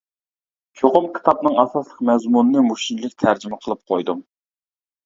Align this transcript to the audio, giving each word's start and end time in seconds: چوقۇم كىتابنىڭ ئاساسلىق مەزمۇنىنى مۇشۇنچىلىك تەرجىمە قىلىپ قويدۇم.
چوقۇم 0.81 1.05
كىتابنىڭ 1.17 1.59
ئاساسلىق 1.65 2.01
مەزمۇنىنى 2.11 2.65
مۇشۇنچىلىك 2.71 3.17
تەرجىمە 3.27 3.65
قىلىپ 3.65 3.87
قويدۇم. 3.95 4.27